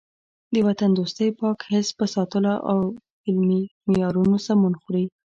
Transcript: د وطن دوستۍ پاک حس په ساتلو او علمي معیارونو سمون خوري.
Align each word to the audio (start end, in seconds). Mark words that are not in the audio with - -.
د 0.53 0.55
وطن 0.67 0.89
دوستۍ 0.99 1.29
پاک 1.39 1.57
حس 1.69 1.87
په 1.97 2.05
ساتلو 2.13 2.53
او 2.71 2.77
علمي 3.27 3.61
معیارونو 3.87 4.37
سمون 4.47 4.73
خوري. 4.81 5.05